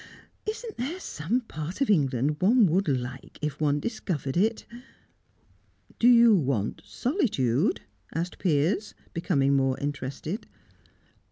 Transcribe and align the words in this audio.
Isn't 0.47 0.77
there 0.77 0.99
some 0.99 1.41
part 1.41 1.79
of 1.79 1.87
England 1.91 2.37
one 2.41 2.65
would 2.65 2.87
like 2.87 3.37
if 3.39 3.61
one 3.61 3.79
discovered 3.79 4.35
it?" 4.35 4.65
"Do 5.99 6.07
you 6.07 6.35
want 6.35 6.81
solitude?" 6.83 7.81
asked 8.11 8.39
Piers, 8.39 8.95
becoming 9.13 9.55
more 9.55 9.77
interested. 9.79 10.47